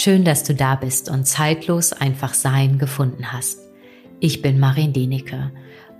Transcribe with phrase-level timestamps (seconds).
[0.00, 3.58] Schön, dass du da bist und zeitlos einfach Sein gefunden hast.
[4.20, 5.50] Ich bin Marin Denecke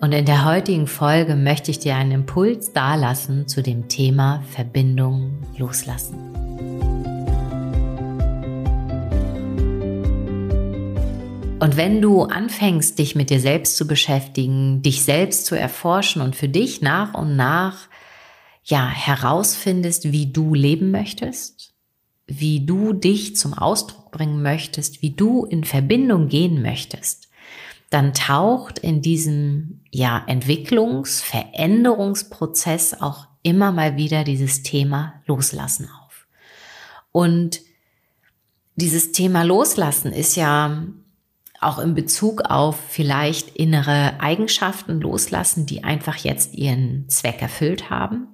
[0.01, 5.43] und in der heutigen Folge möchte ich dir einen Impuls dalassen zu dem Thema Verbindung
[5.57, 6.15] loslassen.
[11.59, 16.37] Und wenn du anfängst, dich mit dir selbst zu beschäftigen, dich selbst zu erforschen und
[16.37, 17.89] für dich nach und nach
[18.63, 21.75] ja herausfindest, wie du leben möchtest,
[22.29, 27.31] wie du dich zum Ausdruck bringen möchtest, wie du in Verbindung gehen möchtest,
[27.91, 36.27] dann taucht in diesem ja Entwicklungs-, Veränderungsprozess auch immer mal wieder dieses Thema Loslassen auf.
[37.13, 37.61] Und
[38.77, 40.85] dieses Thema Loslassen ist ja
[41.61, 48.29] auch in Bezug auf vielleicht innere Eigenschaften loslassen, die einfach jetzt ihren Zweck erfüllt haben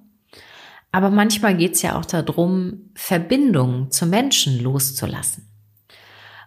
[0.95, 5.51] aber manchmal geht es ja auch darum, Verbindungen zu Menschen loszulassen.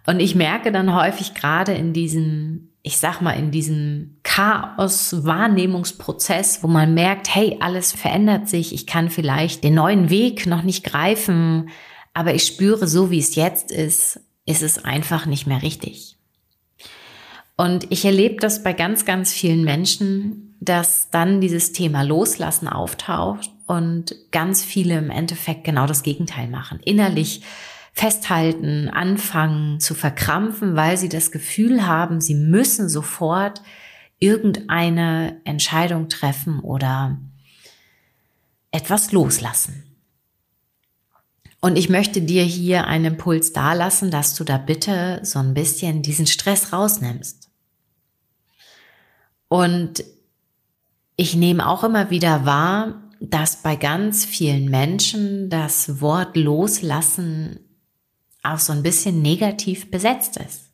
[0.06, 6.66] Und ich merke dann häufig gerade in diesem, ich sag mal, in diesem Chaos-Wahrnehmungsprozess, wo
[6.66, 11.68] man merkt, hey, alles verändert sich, ich kann vielleicht den neuen Weg noch nicht greifen,
[12.14, 16.16] aber ich spüre, so wie es jetzt ist, ist es einfach nicht mehr richtig.
[17.58, 23.50] Und ich erlebe das bei ganz, ganz vielen Menschen, dass dann dieses Thema Loslassen auftaucht
[23.68, 26.80] und ganz viele im Endeffekt genau das Gegenteil machen.
[26.80, 27.42] Innerlich
[27.92, 33.62] festhalten, anfangen zu verkrampfen, weil sie das Gefühl haben, sie müssen sofort
[34.18, 37.18] irgendeine Entscheidung treffen oder
[38.70, 39.84] etwas loslassen.
[41.60, 46.00] Und ich möchte dir hier einen Impuls dalassen, dass du da bitte so ein bisschen
[46.02, 47.50] diesen Stress rausnimmst.
[49.48, 50.04] Und
[51.16, 57.60] ich nehme auch immer wieder wahr, dass bei ganz vielen Menschen das Wort loslassen
[58.42, 60.72] auch so ein bisschen negativ besetzt ist.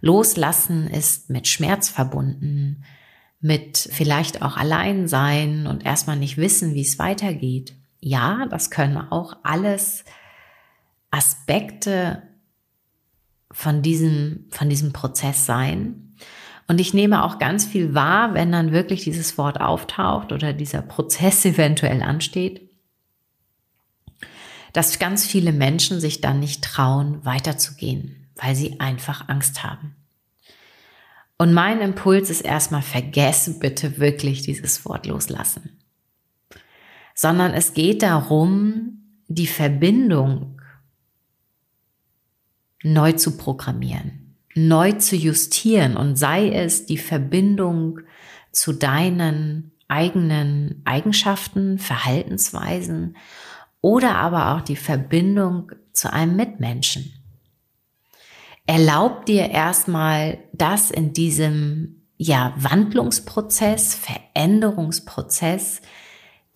[0.00, 2.84] Loslassen ist mit Schmerz verbunden,
[3.40, 7.74] mit vielleicht auch Alleinsein und erstmal nicht wissen, wie es weitergeht.
[8.00, 10.04] Ja, das können auch alles
[11.10, 12.22] Aspekte
[13.50, 16.07] von diesem, von diesem Prozess sein.
[16.68, 20.82] Und ich nehme auch ganz viel wahr, wenn dann wirklich dieses Wort auftaucht oder dieser
[20.82, 22.70] Prozess eventuell ansteht,
[24.74, 29.96] dass ganz viele Menschen sich dann nicht trauen, weiterzugehen, weil sie einfach Angst haben.
[31.38, 35.78] Und mein Impuls ist erstmal, vergesse bitte wirklich dieses Wort loslassen.
[37.14, 40.60] Sondern es geht darum, die Verbindung
[42.82, 44.17] neu zu programmieren
[44.66, 48.00] neu zu justieren und sei es die Verbindung
[48.50, 53.16] zu deinen eigenen Eigenschaften, Verhaltensweisen
[53.80, 57.12] oder aber auch die Verbindung zu einem Mitmenschen.
[58.66, 65.80] Erlaub dir erstmal, dass in diesem ja, Wandlungsprozess, Veränderungsprozess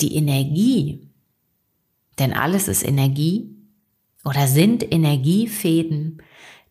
[0.00, 1.08] die Energie,
[2.18, 3.56] denn alles ist Energie
[4.24, 6.22] oder sind Energiefäden,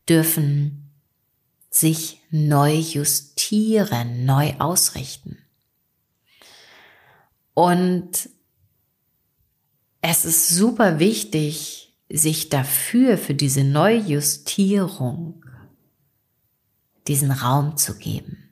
[0.07, 0.80] dürfen
[1.71, 5.37] sich neu justieren, neu ausrichten.
[7.53, 8.29] Und
[10.01, 15.45] es ist super wichtig, sich dafür, für diese Neujustierung,
[17.07, 18.49] diesen Raum zu geben.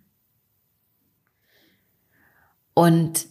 [2.73, 3.27] Und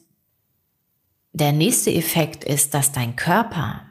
[1.33, 3.89] der nächste Effekt ist, dass dein Körper,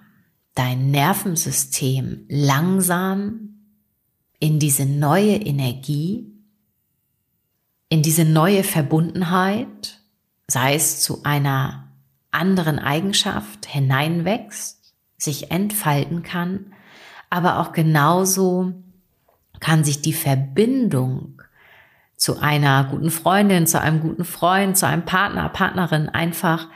[0.53, 3.56] dein Nervensystem langsam
[4.39, 6.31] in diese neue Energie,
[7.89, 9.99] in diese neue Verbundenheit,
[10.47, 11.87] sei es zu einer
[12.31, 16.73] anderen Eigenschaft hineinwächst, sich entfalten kann,
[17.29, 18.73] aber auch genauso
[19.59, 21.41] kann sich die Verbindung
[22.15, 26.67] zu einer guten Freundin, zu einem guten Freund, zu einem Partner, Partnerin einfach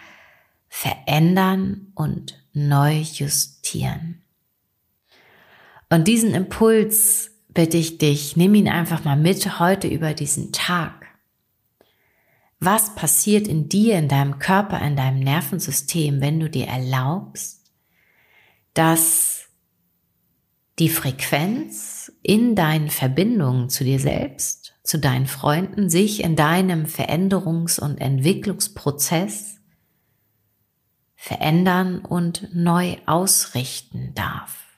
[0.69, 4.21] verändern und neu justieren.
[5.89, 11.07] Und diesen Impuls bitte ich dich, nimm ihn einfach mal mit heute über diesen Tag.
[12.59, 17.71] Was passiert in dir, in deinem Körper, in deinem Nervensystem, wenn du dir erlaubst,
[18.73, 19.45] dass
[20.79, 27.79] die Frequenz in deinen Verbindungen zu dir selbst, zu deinen Freunden sich in deinem Veränderungs-
[27.79, 29.57] und Entwicklungsprozess
[31.15, 34.70] verändern und neu ausrichten darf.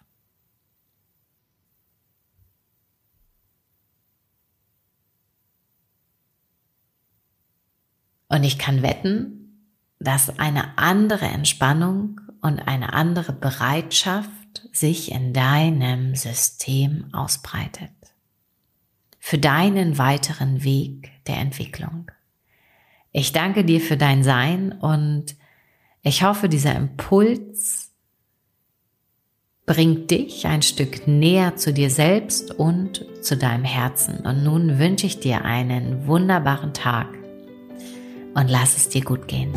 [8.33, 9.69] Und ich kann wetten,
[9.99, 17.91] dass eine andere Entspannung und eine andere Bereitschaft sich in deinem System ausbreitet.
[19.19, 22.09] Für deinen weiteren Weg der Entwicklung.
[23.11, 25.35] Ich danke dir für dein Sein und
[26.01, 27.91] ich hoffe, dieser Impuls
[29.67, 34.21] bringt dich ein Stück näher zu dir selbst und zu deinem Herzen.
[34.21, 37.22] Und nun wünsche ich dir einen wunderbaren Tag
[38.33, 39.53] und lass es dir gut gehen.